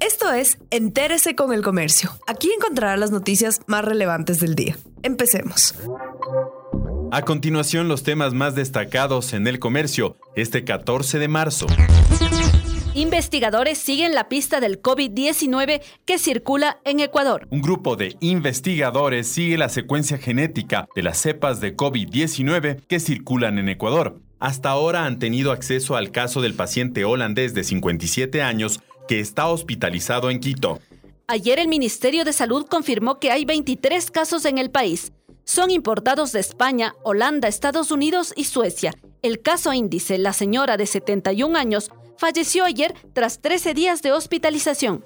[0.00, 2.10] Esto es Entérese con el Comercio.
[2.26, 4.78] Aquí encontrará las noticias más relevantes del día.
[5.02, 5.74] Empecemos.
[7.12, 11.66] A continuación, los temas más destacados en el comercio este 14 de marzo.
[12.94, 17.46] Investigadores siguen la pista del COVID-19 que circula en Ecuador.
[17.50, 23.58] Un grupo de investigadores sigue la secuencia genética de las cepas de COVID-19 que circulan
[23.58, 24.18] en Ecuador.
[24.38, 28.80] Hasta ahora han tenido acceso al caso del paciente holandés de 57 años
[29.10, 30.78] que está hospitalizado en Quito.
[31.26, 35.10] Ayer el Ministerio de Salud confirmó que hay 23 casos en el país.
[35.42, 38.94] Son importados de España, Holanda, Estados Unidos y Suecia.
[39.22, 45.02] El caso índice, la señora de 71 años, falleció ayer tras 13 días de hospitalización.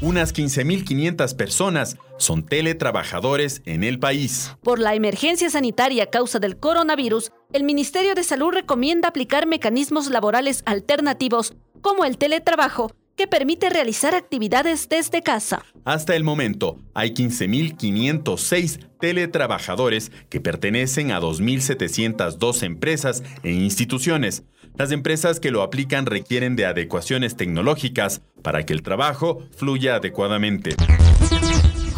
[0.00, 4.52] Unas 15.500 personas son teletrabajadores en el país.
[4.62, 10.08] Por la emergencia sanitaria a causa del coronavirus, el Ministerio de Salud recomienda aplicar mecanismos
[10.08, 15.62] laborales alternativos como el teletrabajo que permite realizar actividades desde casa.
[15.84, 24.44] Hasta el momento, hay 15.506 teletrabajadores que pertenecen a 2.702 empresas e instituciones.
[24.76, 30.76] Las empresas que lo aplican requieren de adecuaciones tecnológicas para que el trabajo fluya adecuadamente.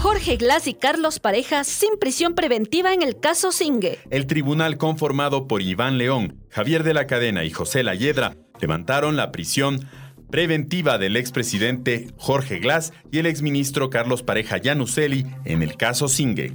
[0.02, 4.00] Jorge Glass y Carlos Pareja sin prisión preventiva en el caso Singue.
[4.10, 9.30] El tribunal conformado por Iván León, Javier de la Cadena y José Layedra levantaron la
[9.30, 9.88] prisión
[10.28, 16.52] preventiva del expresidente Jorge Glass y el exministro Carlos Pareja Yanuseli en el caso Singue.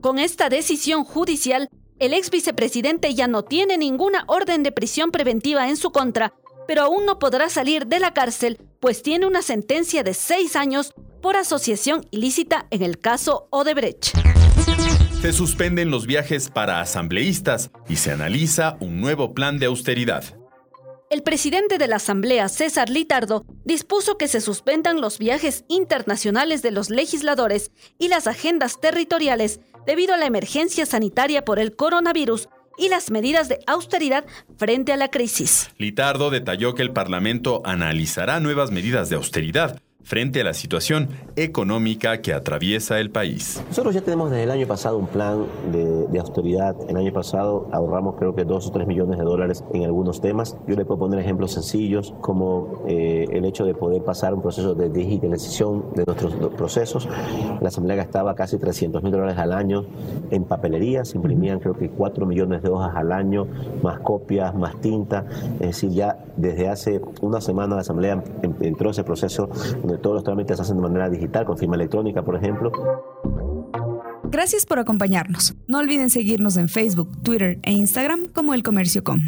[0.00, 5.68] Con esta decisión judicial, el ex vicepresidente ya no tiene ninguna orden de prisión preventiva
[5.68, 6.32] en su contra,
[6.68, 10.94] pero aún no podrá salir de la cárcel, pues tiene una sentencia de seis años
[11.24, 14.08] por asociación ilícita en el caso Odebrecht.
[15.22, 20.36] Se suspenden los viajes para asambleístas y se analiza un nuevo plan de austeridad
[21.10, 26.72] el presidente de la Asamblea, César Litardo, dispuso que se suspendan los viajes internacionales de
[26.72, 32.48] los legisladores y las agendas territoriales debido a la emergencia sanitaria por el coronavirus
[32.78, 34.24] y las medidas de austeridad
[34.56, 35.70] frente a la crisis.
[35.78, 42.20] Litardo detalló que el Parlamento analizará nuevas medidas de austeridad frente a la situación económica
[42.20, 43.62] que atraviesa el país.
[43.68, 46.76] Nosotros ya tenemos desde el año pasado un plan de, austeridad.
[46.88, 50.56] El año pasado ahorramos creo que dos o tres millones de dólares en algunos temas.
[50.66, 54.74] Yo le puedo poner ejemplos sencillos como eh, el hecho de poder pasar un proceso
[54.74, 57.08] de digitalización de nuestros procesos.
[57.60, 59.86] La Asamblea gastaba casi 300 mil dólares al año
[60.30, 61.04] en papelería.
[61.04, 63.46] Se imprimían creo que 4 millones de hojas al año,
[63.82, 65.26] más copias, más tinta.
[65.60, 68.22] Es decir, ya desde hace una semana la Asamblea
[68.60, 69.48] entró ese proceso
[69.98, 72.70] todos los trámites se hacen de manera digital, con firma electrónica, por ejemplo.
[74.24, 75.54] Gracias por acompañarnos.
[75.68, 79.20] No olviden seguirnos en Facebook, Twitter e Instagram como El Comercio Com.